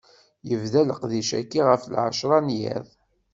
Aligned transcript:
Yebda 0.49 0.81
leqdic-agi 0.87 1.61
ɣef 1.69 1.83
lɛecra 1.93 2.37
n 2.39 2.47
yiḍ. 2.59 2.87